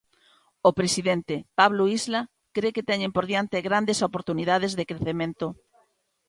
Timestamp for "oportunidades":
4.07-4.71